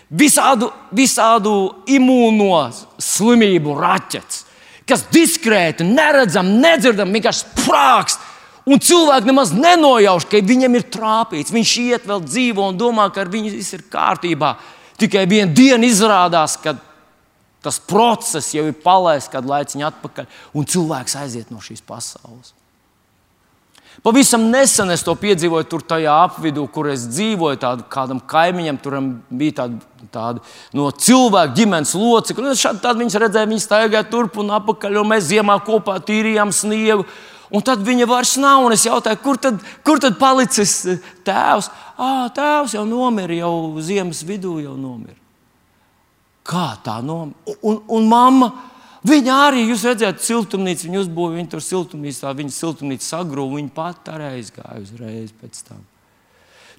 [0.10, 1.54] visādu, visādu
[1.90, 2.68] imūno
[3.02, 4.44] slimību raķetes,
[4.88, 8.34] kas diskrēti, neredzam, nedzirdam, vienkārši sprākst
[8.68, 11.54] Un cilvēki nemaz nenojauš, ka viņam ir trāpīts.
[11.56, 14.58] Viņš iet vēl dzīvo un domā, ka ar viņu viss ir kārtībā.
[15.00, 16.76] Tikai vienā dienā izrādās, ka
[17.63, 20.28] tas process jau ir palaists kādu laiciņu atpakaļ,
[20.60, 22.52] un cilvēks aiziet no šīs pasaules.
[24.06, 27.60] Pavisam nesen es to piedzīvoju tur, tajā apvidū, kur es dzīvoju.
[27.62, 29.80] Tādu, kādam kaimiņam tur bija tāda,
[30.14, 30.44] tāda
[30.78, 32.54] no cilvēka ģimenes locekļa.
[32.84, 37.08] Tad viņi redzēja, viņi staigāja turp un atpakaļ, un mēs ziemā kopā tīrījām sniegu.
[37.48, 38.66] Un tad viņa vairs nav.
[38.68, 41.72] Un es jautāju, kur tad, kur tad palicis eh, tēvs?
[41.98, 45.18] Ah, tēvs jau nomira, jau ziemas vidū jau nomira.
[46.48, 47.58] Kā tā nomira?
[47.64, 48.52] Un, un mamma,
[49.06, 54.12] viņa arī, jūs redzat, siltumnīca, viņa uzbūvēja, viņa tur siltumnīcā, viņa siltumnīca sagrūva, viņa pat
[54.16, 55.84] arī aizgāja uzreiz pēc tam.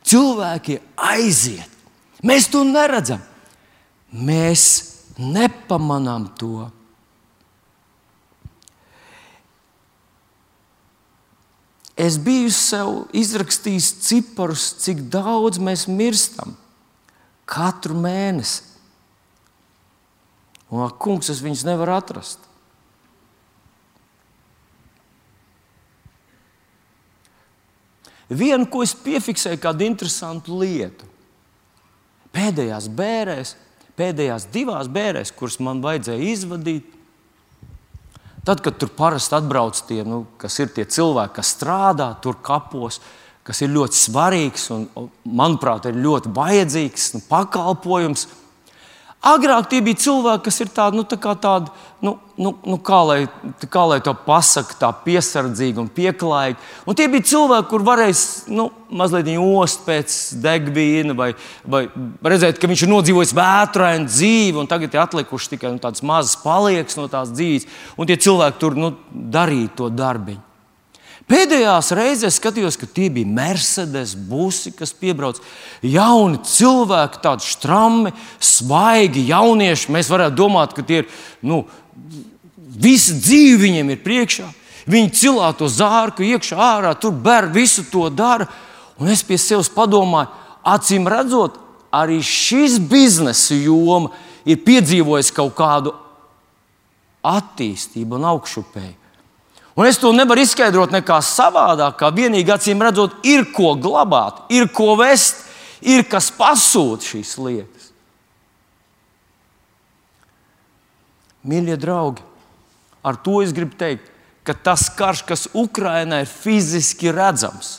[0.08, 1.76] Cilvēki aiziet.
[2.26, 3.22] Mēs to neredzam.
[4.10, 4.64] Mēs
[5.18, 6.70] nepamanām to.
[11.98, 16.54] Es biju sev izrakstījis ciparus, cik daudz mēs mirstam
[17.48, 18.67] katru mēnesi.
[20.68, 22.44] Un, ak, kungs, es viņus nevaru atrast.
[28.28, 31.06] Vienu, ko es piefiksēju, kādu interesantu lietu.
[32.36, 33.54] Pēdējās bērēs,
[33.96, 36.94] pēdējās divās bērēs, kuras man vajadzēja izvadīt,
[38.48, 42.96] Tad, kad tur parasti atbrauc tie, nu, kas ir tie cilvēki, kas strādā tur kapos,
[43.44, 44.86] kas ir ļoti svarīgs un,
[45.28, 48.24] manuprāt, ir ļoti vajadzīgs nu, pakalpojums,
[49.18, 51.72] Agrāk tie bija cilvēki, kas ir tādi, nu, tā tādi
[52.06, 53.16] nu, nu, nu, kā, lai,
[53.66, 56.58] kā lai to pasakā, tā piesardzīgi un pieklājīgi.
[56.86, 58.14] Un tie bija cilvēki, kur varēja
[58.54, 61.32] nu, mazliet ost pēc degvīna, vai,
[61.66, 61.84] vai
[62.22, 66.38] redzēt, ka viņš ir nodzīvojis vētrainu dzīvi, un tagad ir atlikuši tikai nu, tādas mazas
[66.44, 67.66] paliekas no tās dzīves.
[67.98, 70.47] Un tie cilvēki tur nu, darīja to darbiņu.
[71.28, 75.42] Pēdējās reizēs skatījos, ka tie bija Mercedes busi, kas piebrauc.
[75.84, 79.92] Jauni cilvēki, tādi strami, svaigi, jaunieši.
[79.92, 81.10] Mēs varētu domāt, ka tie ir
[81.44, 81.66] nu,
[82.56, 84.48] visa dzīve viņiem ir priekšā.
[84.88, 88.46] Viņi cilā to zārku iekšā, ārā, tur bērni visu to dara.
[88.96, 90.32] Un es pie sevis padomāju,
[90.64, 91.58] acīm redzot,
[91.92, 94.14] arī šis biznesa joma
[94.48, 95.92] ir piedzīvojis kaut kādu
[97.28, 98.96] attīstību un augšupēju.
[99.78, 104.66] Un es to nevaru izskaidrot nekā savādāk, kā vienīgi acīm redzot, ir ko glabāt, ir
[104.74, 105.44] ko vest,
[105.86, 107.84] ir kas pasūta šīs lietas.
[111.46, 112.26] Mīļie draugi,
[113.06, 114.10] ar to es gribu teikt,
[114.42, 117.76] ka tas karš, kas Ukrainā ir fiziski redzams,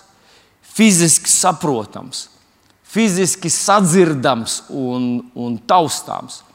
[0.71, 2.29] fiziski saprotams,
[2.87, 6.45] fiziski sadzirdams un, un taustāms,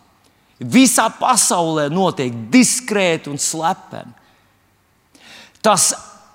[0.57, 4.24] visā pasaulē notiek diskrēti un slepeni
[5.65, 5.93] tas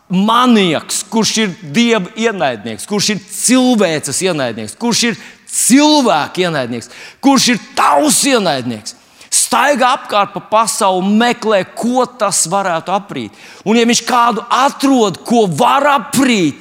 [0.10, 6.90] manieks, kurš ir dieva ienaidnieks, kurš ir cilvēces ienaidnieks, kurš ir cilvēka ienaidnieks,
[7.22, 8.96] kurš ir tavs ienaidnieks.
[9.30, 13.36] Staigā apkārt pa pasauli, meklē, ko tas varētu aprīt.
[13.62, 16.58] Un, ja viņš kādu atrod, ko var aprīt,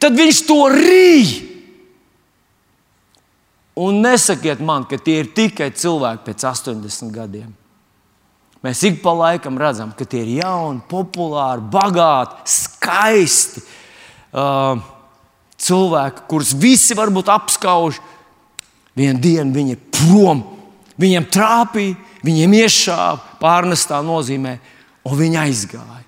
[0.00, 1.34] tad viņš to rīj.
[3.76, 7.52] Un nesakiet man, ka tie ir tikai cilvēki pēc 80 gadiem.
[8.66, 13.62] Mēs ik pa laikam redzam, ka tie ir jauni, populāri, bagāti, skaisti
[14.34, 14.80] uh,
[15.62, 18.00] cilvēki, kurus visi varbūt apskauž.
[18.98, 20.42] Vienā dienā viņi ir prom,
[20.98, 21.94] viņiem trāpīja,
[22.26, 24.56] viņiem iešāva, pārnestā nozīmē,
[25.06, 26.02] un viņi aizgāja.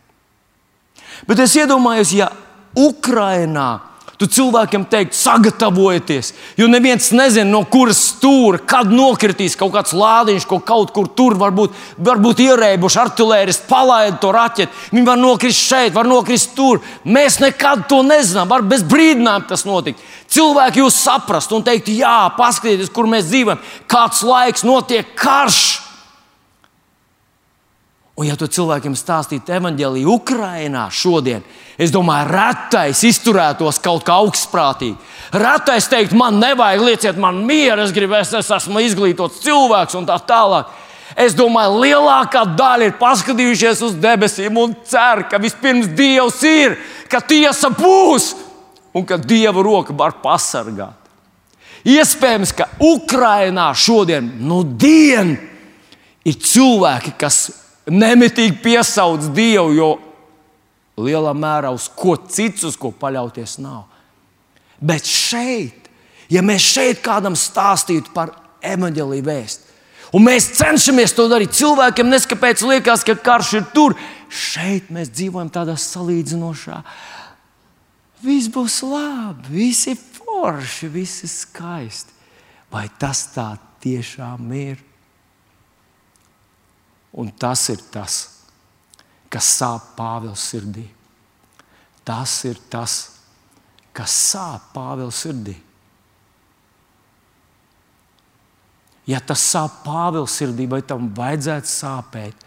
[1.29, 2.33] Bet es iedomājos, ja
[2.75, 3.88] Ukrainā
[4.19, 10.47] Tu cilvēkiem teikt, sagatavojieties, jo neviens nezina, no kuras stūra, kad nokritīs kaut kāds lādiņš,
[10.51, 14.91] ko kaut kur tur varbūt, varbūt ierēbuši artērijas, palaid to raķeti.
[14.91, 16.83] Viņi var nokrist šeit, var nokrist tur.
[17.07, 20.03] Mēs nekad to nezinām, var bez brīdinājuma tas notikt.
[20.35, 25.88] Cilvēki jūs saprast un teikt, jā, paskatieties, kur mēs dzīvojam, kāds laiks notiek karš.
[28.19, 31.45] Un, ja tu cilvēkiem stāstītu evanģēlīju Ukrajinā šodien,
[31.79, 34.97] es domāju, retais izturētos kaut kā augstprātīgi.
[35.39, 40.09] Retais teikt, man nevajag, lieciet man mieru, es gribu, es, es esmu izglītots cilvēks un
[40.09, 40.73] tā tālāk.
[41.15, 46.75] Es domāju, lielākā daļa ir paskatījušies uz debesīm un cer, ka vispirms Dievs ir,
[47.07, 48.33] ka tiesa būs
[48.99, 50.99] un ka Dieva roka var pasargāt.
[51.87, 55.37] Iespējams, ka Ukrajinā šodien, nu, dien,
[56.27, 59.91] ir cilvēki, kas nemitīgi piesauc Dievu, jo
[60.99, 63.87] lielā mērā uz ko cits, uz ko paļauties nav.
[64.79, 65.89] Bet šeit,
[66.31, 69.65] ja mēs šeit kādam stāstītu par evanģēlīju vēstu,
[70.15, 73.97] un mēs cenšamies to darīt cilvēkiem, neskapēc liekas, ka karš ir tur,
[74.29, 76.83] šeit mēs dzīvojam tādā salīdzinošā.
[78.25, 82.15] Viss būs labi, viss ir forši, viss ir skaisti.
[82.69, 84.88] Vai tas tā tiešām ir?
[87.13, 88.19] Un tas ir tas,
[89.33, 90.85] kas sāp Pāvils sirdī.
[92.05, 92.99] Tas ir tas,
[93.97, 95.57] kas sāp Pāvils sirdī.
[99.09, 102.45] Ja tas sāp Pāvils sirdī, vai tam vajadzētu sāpēt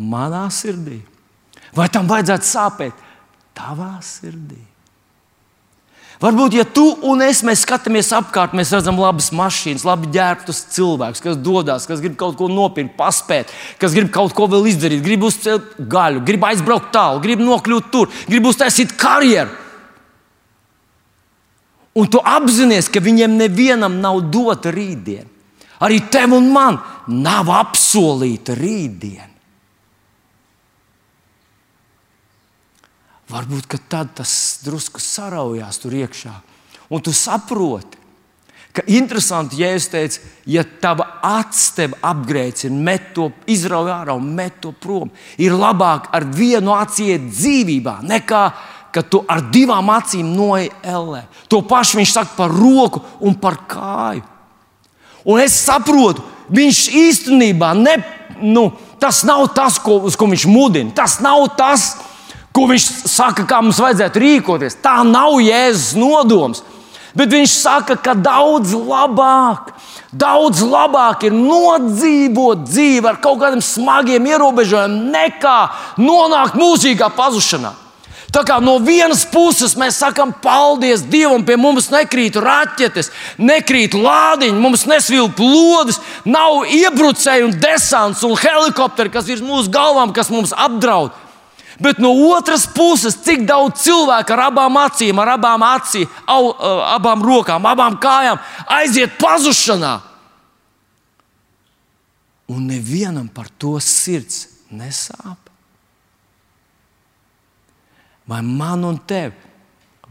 [0.00, 0.98] manā sirdī,
[1.76, 3.06] vai tam vajadzētu sāpēt
[3.54, 4.69] tavā sirdī?
[6.20, 11.38] Varbūt, ja tu un es skatāmies apkārt, mēs redzam labas mašīnas, labi ģērbtus cilvēkus, kas
[11.40, 13.48] dodas, kas grib kaut ko nopirkt, paspēt,
[13.80, 18.12] kas grib kaut ko vēl izdarīt, grib uzcelt gaļu, grib aizbraukt tālu, grib nokļūt tur,
[18.28, 19.48] grib uztaisīt karjeru.
[21.96, 25.26] Un tu apzinājies, ka viņiem nevienam nav dota rītdiena.
[25.80, 26.76] Arī tev un man
[27.08, 29.39] nav apsolīta rītdiena.
[33.30, 34.32] Varbūt tad tas
[34.64, 36.32] drusku saraujās tur iekšā.
[36.90, 38.00] Un tu saproti,
[38.74, 44.32] ka interesanti, ja es teicu, ja tava acis tev apgrēcina, met to izrauj ārā un
[44.34, 48.42] met to prom, ir labāk ar vienu aci iet dzīvībā, nekā
[48.90, 51.24] ka tu ar divām acīm noej ellē.
[51.46, 54.24] To pašu viņš saka par roku un par kāju.
[55.30, 58.00] Un es saprotu, viņš īstenībā ne,
[58.42, 60.94] nu, tas nav tas, ko, uz ko viņš mudina.
[60.96, 62.09] Tas nav tas, kas
[62.56, 64.80] ko viņš saka, kā mums vajadzētu rīkoties.
[64.82, 66.64] Tā nav Jēzus nodoms.
[67.14, 69.72] Bet viņš saka, ka daudz labāk,
[70.14, 75.58] daudz labāk ir nodzīvot dzīvi ar kaut kādiem smagiem ierobežojumiem, nekā
[75.98, 77.72] nonākt mūžīgā pazušanā.
[78.30, 83.10] Tā kā no vienas puses mēs sakām, paldies Dievam, pie mums nekrīt raķetes,
[83.42, 90.14] nekrīt lādiņi, mums nesvilp lodes, nav iebrucēji un desants un helikopteri, kas ir mūsu galvām,
[90.14, 91.10] kas mums apdraud.
[91.80, 96.52] Bet no otras puses, cik daudz cilvēku ar abām acīm, ar abām, acī, au,
[96.92, 98.40] abām rokām, abām kājām
[98.76, 99.94] aiziet pazušanā.
[102.52, 105.48] Un nevienam par to sirds nesāp.
[108.28, 109.32] Vai man un tev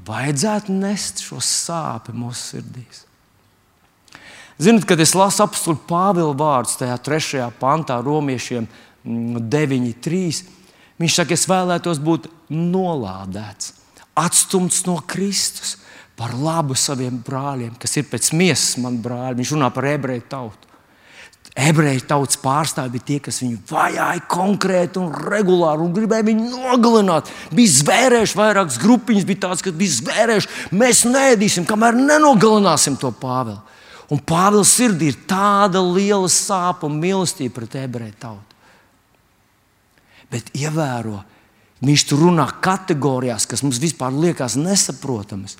[0.07, 3.05] vajadzētu nest šo sāpes mūsu sirdīs?
[4.59, 8.65] Ziniet, kad es lasu apakstu Pāvila vārdus tajā trešajā pantā, romiešiem
[9.05, 9.45] 9.3.
[9.45, 10.58] Mm,
[10.99, 13.71] Viņš saka, es vēlētos būt nolādēts,
[14.19, 15.77] atstumts no Kristus
[16.19, 19.37] par labu saviem brāļiem, kas ir pēc miesas man brāļi.
[19.39, 20.67] Viņš runā par ebreju tautu.
[21.59, 27.31] Ebreju tautas pārstāvji bija tie, kas viņu vajāja konkrēti un regulāri un gribēja viņu nogalināt.
[27.55, 30.51] Bija zvērējuši vairākas grupiņas, bija tādas, kas bija zvērējuši.
[30.77, 33.59] Mēs neēdīsim, kamēr nenogalināsim to Pāvilu.
[34.13, 38.48] Un Pāvils sirdī ir tāda liela sāpe un mīlestība pret ebreju tautu.
[40.29, 41.23] Bet ievēro,
[41.85, 45.57] viņš tur runā kategorijās, kas mums vispār liekas nesaprotamas.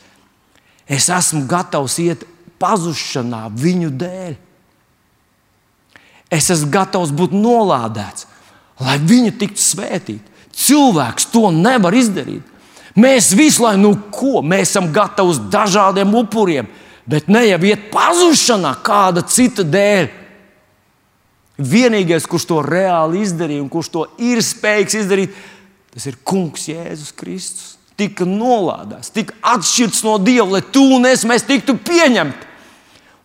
[0.90, 2.26] Es esmu gatavs iet
[2.62, 4.36] pazušanā viņu dēļ.
[6.30, 8.28] Es esmu gatavs būt nolādēts,
[8.82, 10.38] lai viņi tiktu svētīti.
[10.60, 12.46] Cilvēks to nevar izdarīt.
[13.00, 16.68] Mēs visu laiku, nu ko, mēs esam gatavi dažādiem upuriem,
[17.10, 20.10] bet ne jau iet pazušanā kāda cita dēļ.
[21.60, 25.40] Vienīgais, kurš to reāli izdarīja un kurš to ir spējīgs izdarīt,
[25.92, 27.74] tas ir Kungs Jēzus Kristus.
[28.00, 32.48] Tika nolādēts, tika atšķirts no Dieva, lai tu un es mēs tiktu pieņemti.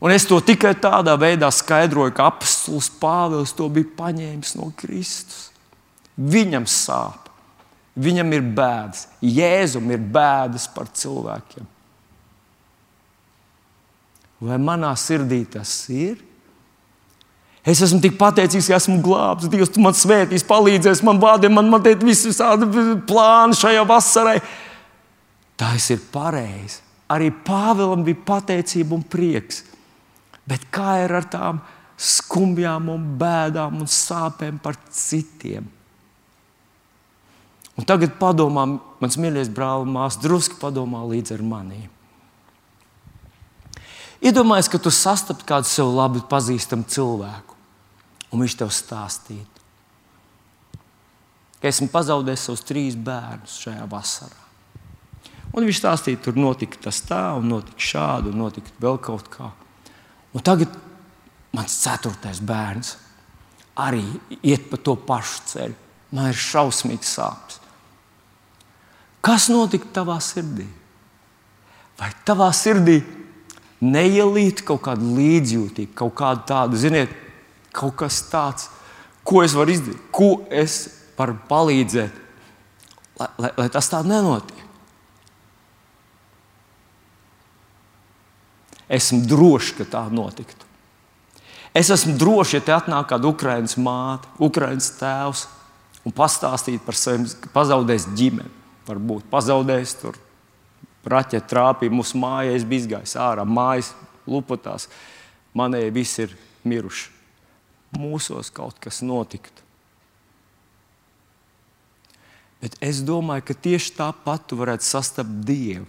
[0.03, 5.47] Un es to tikai tādā veidā skaidroju, ka apelsīns Pāvils to bija paņēmis no Kristus.
[6.19, 7.31] Viņam sāp,
[7.95, 11.71] viņam ir bēdas, Jēzum ir bēdas par cilvēkiem.
[14.45, 16.19] Vai manā sirdī tas ir?
[17.65, 19.49] Es esmu tik pateicīgs, ka esmu glābts.
[19.49, 22.69] Dievs, tu man svētīs, palīdzēs man vārdiem, man, man te visi tādi
[23.09, 24.37] plāni šajā vasarai.
[25.57, 26.83] Tas ir pareizi.
[27.15, 29.63] Arī Pāvēlam bija pateicība un prieks.
[30.45, 31.63] Bet kā ir ar tām
[32.01, 35.65] skumjām, un bēdām un sāpēm par citiem?
[37.75, 38.67] Un tagad padomā,
[39.01, 41.89] mans mīļais brāl, māsas, drusku padomā līdz ar maniem.
[44.25, 47.54] Iedomājieties, ka tu sastapi kādu sev labi pazīstamu cilvēku,
[48.35, 49.63] un viņš tev stāstītu,
[51.61, 54.43] ka esmu pazaudējis savus trīs bērnus šajā vasarā.
[55.55, 59.53] Un viņš stāstīja, tur notika tas tā, un notika šādi, un notika vēl kaut kā.
[60.35, 60.75] Un tagad
[61.55, 62.97] mans ceturtais bērns
[63.79, 64.03] arī
[64.43, 65.77] iet pa to pašu ceļu.
[66.15, 67.61] Man ir šausmīgs sāpes.
[69.25, 70.67] Kas notika tavā sirdī?
[71.99, 72.99] Vai tavā sirdī
[73.85, 77.15] neielīt kaut kāda līdzjūtība, kaut kāda tāda, ziniet,
[77.75, 78.69] kaut kas tāds,
[79.27, 80.85] ko es varu izdarīt, ko es
[81.19, 82.21] varu palīdzēt,
[83.21, 84.61] lai, lai, lai tas tā nenotiek?
[88.95, 90.67] Esmu drošs, ka tā notiktu.
[91.75, 95.47] Es esmu drošs, ja te atnāk kāda Ukraiņas māte, Ukraiņas tēvs
[96.07, 98.53] un pastāstīt par saviem pazaudējis ģimeni.
[98.85, 100.21] Varbūt pazaudējis tur
[101.09, 103.95] raķetu trāpīja mūsu mājā, es biju izgājis ārā, mājas
[104.29, 104.87] lupatās.
[105.57, 106.37] Manēji visi ir
[106.69, 107.14] miruši.
[107.99, 109.63] Mūsos kaut kas notiktu.
[112.65, 115.85] Bet es domāju, ka tieši tāpat tu varētu sastapt Dievu.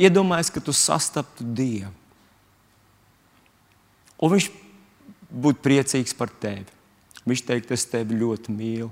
[0.00, 1.92] Iedomājieties, ka tu sastaptu Dievu.
[4.24, 4.48] Un viņš
[5.28, 6.64] būtu priecīgs par tevi.
[7.28, 8.90] Viņš teikt, es tevi ļoti mīlu.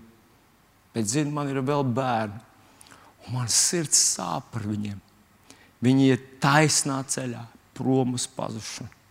[0.93, 2.41] Bet, zini, man ir vēl bērni,
[3.25, 4.99] un man sirds sāp par viņiem.
[5.83, 7.47] Viņi iet taisnā ceļā,
[7.77, 9.02] prom uz pazušanu.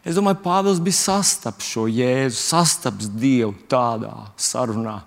[0.00, 5.00] Es domāju, Pāvils bija sastaps šo jēzu, sastaps Dievu tādā sarunā.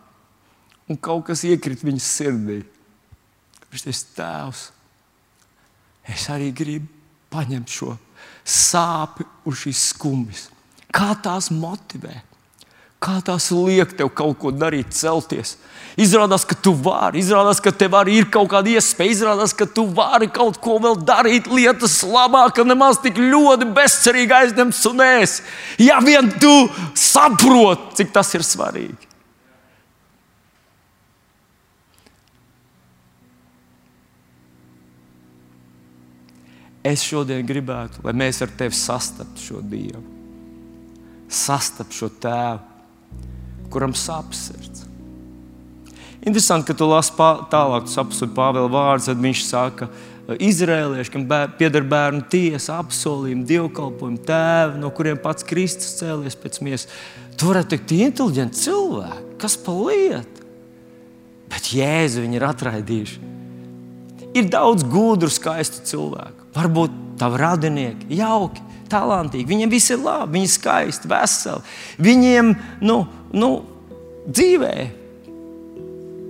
[0.90, 2.60] Un kaut kas iekrita viņa sirdī.
[3.74, 4.64] Viņš ir tēvs.
[6.14, 6.90] Es arī gribu
[7.34, 7.96] paņemt šo
[8.44, 10.46] sāpju un šīs skumjas.
[10.94, 12.20] Kā tās motivē?
[13.04, 15.58] Kā tās liek tev kaut ko darīt, celties?
[16.00, 19.84] Izrādās, ka tu vari, izrādās, ka tev arī ir kaut kāda iespēja, izrādās, ka tu
[19.92, 25.36] vari kaut ko vēl darīt, lietas labāk, ka nemaz tik ļoti bezcerīgi aizņemts un ēs.
[25.84, 26.54] Ja vien tu
[26.96, 29.12] saproti, cik tas ir svarīgi.
[36.88, 40.04] Es šodien gribētu, lai mēs ar tevi sastaptu šo Dievu,
[41.32, 42.73] sastaptu šo Tēvu
[43.74, 44.86] kuram sāp sirds.
[46.24, 47.12] Interesanti, ka tu lasi
[47.52, 49.90] tālāk, tu saproti Pāvila vārdus, tad viņš saka,
[50.24, 56.62] Izrēlieši, kam bēr, pieder bērnu tiesa, apsolījumi, dievkalpojumi, tēvi, no kuriem pats Kristus cēlies pēc
[56.64, 56.88] miesas.
[57.36, 60.48] Tu varētu teikt, inteliģenti cilvēki, kas pa lietu.
[61.52, 63.20] Bet Jēzu viņi ir atraidījuši.
[64.40, 66.48] Ir daudz gudru, skaistu cilvēku.
[66.56, 68.64] Varbūt tavi radinieki, jauki,
[68.94, 69.50] talantīgi.
[69.50, 71.76] Viņiem viss ir labi, viņi ir skaisti, veseli.
[72.06, 72.54] Viņiem,
[72.86, 73.00] nu,
[73.34, 73.52] nu,
[74.30, 74.76] dzīvē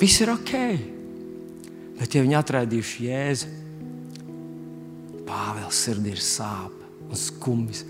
[0.02, 0.56] viss ir ok.
[2.00, 3.52] Bet, ja viņi atraidījuši Jēzu,
[5.24, 7.86] Pāvils sirdī ir sāpes un skumjas.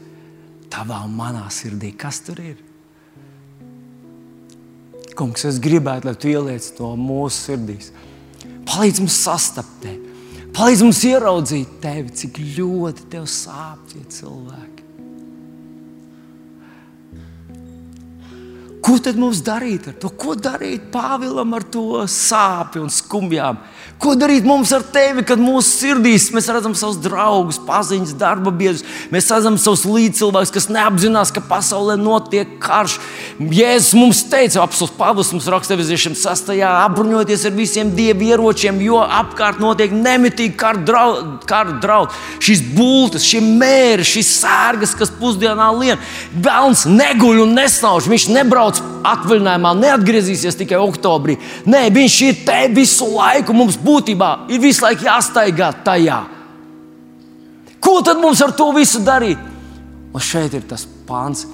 [0.73, 2.57] Tavā un manā sirdī, kas tur ir?
[5.17, 7.91] Kungs, es gribētu, lai tu ieliec to mūsu sirdīs.
[8.69, 10.12] Palīdz mums sastapt tevi,
[10.53, 14.72] palīdz mums ieraudzīt tevi, cik ļoti tev sāp tie cilvēki.
[18.83, 20.09] Ko tad mums darīt ar to?
[20.19, 23.61] Ko darīt Pāvilam ar to sāpju un skumjām?
[24.03, 28.83] Ko darīt mums ar tevi, kad mūsu sirdīs mēs redzam savus draugus, paziņas, darba biedrus,
[29.13, 32.97] mēs redzam savus līdzcilvēkus, kas neapzinās, ka pasaulē notiek karš.
[33.39, 38.99] Jēzus mums teica, apelsīns Pāvils mums raksta Eviziešiem sastajā, apbruņoties ar visiem dievu ieročiem, jo
[38.99, 41.79] apkārt notiek nemitīgi kara draudi.
[41.83, 42.11] Draud.
[42.43, 46.01] Šīs bultas, šie mēri, šīs sērgas, kas pusdienā lien,
[46.33, 51.37] Velns neguļ un nesnauž, viņš nebrauc atvaļinājumā, neatgriezīsies tikai oktobrī.
[51.69, 56.21] Nē, viņš ir te visu laiku mums būtībā ir visu laiku jāstaigā tajā.
[57.83, 59.41] Ko tad mums ar to visu darīt?
[60.13, 61.47] Un šeit ir tas pāns.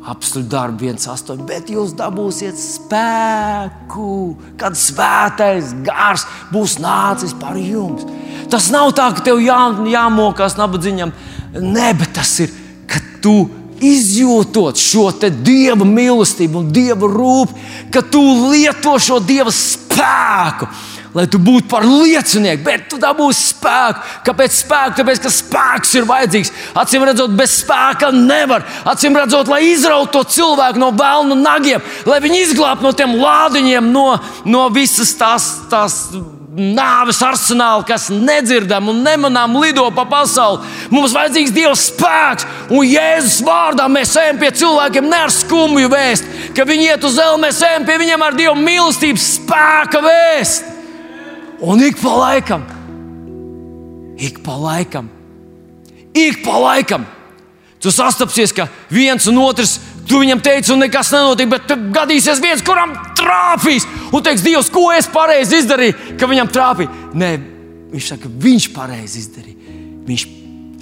[0.00, 1.42] Apstākļu darbu 1,8.
[1.44, 4.12] Bet jūs dabūsiet spēku,
[4.58, 8.06] kad svētais gars būs nācis par jums.
[8.50, 9.58] Tas nav tā, ka tev jā,
[9.92, 11.12] jāmokās nabadzīņam.
[11.60, 12.56] Nē, bet tas ir
[13.20, 13.48] tu
[13.80, 20.68] izjūtot šo dieva mīlestību un dieva rūpību, ka tu lieto šo dieva spēku.
[21.10, 24.04] Lai tu būtu par liecinieku, bet tu dabūsi spēku.
[24.28, 24.96] Kāpēc spēku?
[25.00, 26.52] Tāpēc, ka spēks ir vajadzīgs.
[26.78, 28.62] Acīm redzot, bez spēka nevar.
[28.92, 33.90] Acīm redzot, lai izrautu to cilvēku no vēlnu nagiem, lai viņi izglābtu no tiem lādiņiem,
[33.90, 34.12] no,
[34.46, 36.04] no visas tās, tās
[36.50, 40.64] nāves arsenāli, kas nedzirdam un nemanām lido pa pasauli.
[40.90, 46.26] Mums vajadzīgs Dieva spēks, un Jēzus vārdā mēs ejam pie cilvēkiem ne ar skumju vēst,
[46.56, 50.74] ka viņi iet uz zemi, mēs ejam pie viņiem ar Dieva mīlestības spēka vēst.
[51.60, 52.66] Un ik pa laikam,
[54.18, 55.10] ik pa laikam,
[56.16, 57.06] ik pa laikam,
[57.80, 59.78] tu sastapsies, ka viens un otrs
[60.10, 62.96] Tu viņam teici, un nekas nenotiek, bet gadīsies viens, kuram
[63.30, 63.86] trāpīs.
[64.10, 66.90] Un teiks, Dievs, ko es pareizi izdarīju, ka viņam trāpīja.
[67.14, 67.30] Nē,
[67.94, 69.78] viņš saka, viņš pareizi izdarīja.
[70.10, 70.26] Viņš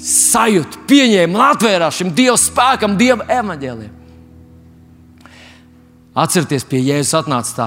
[0.08, 3.96] sajūta, pieņēma un atvērās šim Dieva spēkam, Dieva evaņģēliem.
[6.18, 7.66] Atcerieties, pie Jēzus atnāca tā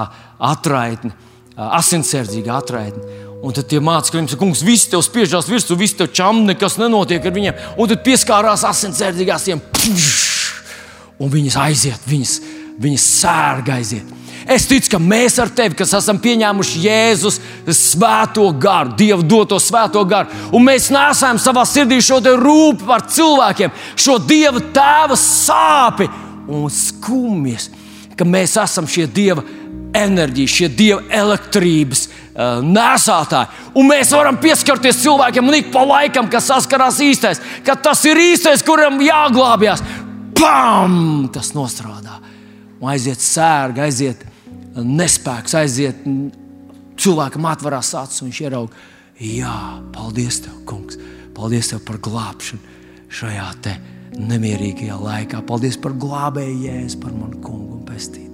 [0.52, 1.14] atraitne,
[1.56, 3.20] asinsardzīga atraitne.
[3.42, 7.24] Un tad tie mācekļi saka, kungs, viss tev spiežās virsū, viss tev čam, nekas nenotiek
[7.26, 7.64] ar viņiem.
[7.80, 8.66] Un tad pieskārās.
[9.72, 10.32] Pš!
[11.22, 12.34] un viņas aiziet, viņas,
[12.82, 14.18] viņas sērga aiziet.
[14.50, 17.38] Es ticu, ka mēs ar tevi, kas esam pieņēmuši Jēzus
[17.78, 23.72] svēto garu, Dieva doto svēto garu, un mēs nesam savā sirdī šo rūpību par cilvēkiem,
[23.96, 26.08] šo Dieva tēva sāpi
[26.50, 27.70] un skumjas,
[28.18, 29.44] ka mēs esam šie Dieva
[29.94, 33.68] enerģijas, šie Dieva elektrības uh, nesātāji.
[33.78, 38.20] Un mēs varam pieskarties cilvēkiem, un ik pa laikam, kas saskarās īstais, ka tas ir
[38.20, 39.84] īstais, kuram jāglābjas
[40.38, 41.28] pam!
[41.32, 42.18] Tas nostrādā.
[42.82, 44.31] Un aiziet sērga, aiziet
[44.76, 46.02] nespēks, aiziet
[47.02, 48.90] cilvēkam atverās acis un viņš ieraudzīja.
[49.22, 49.56] Jā,
[49.94, 50.98] paldies tev, kungs.
[51.36, 52.78] Paldies tev par glābšanu
[53.12, 53.48] šajā
[54.18, 55.44] nemierīgajā laikā.
[55.48, 58.31] Paldies par glābēju jēzu, par manu kungu un pestību.